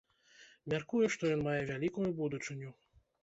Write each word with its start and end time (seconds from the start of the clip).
Мяркую, 0.73 1.01
што 1.17 1.29
ён 1.35 1.43
мае 1.49 1.59
вялікую 1.73 2.09
будучыню. 2.21 2.73